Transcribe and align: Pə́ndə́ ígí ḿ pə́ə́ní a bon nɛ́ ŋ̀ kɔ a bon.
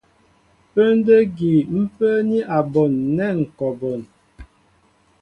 Pə́ndə́ 0.73 1.19
ígí 1.25 1.53
ḿ 1.81 1.83
pə́ə́ní 1.95 2.37
a 2.57 2.57
bon 2.71 2.91
nɛ́ 3.15 3.29
ŋ̀ 3.39 3.45
kɔ 3.57 3.67
a 3.73 3.77
bon. 3.79 4.01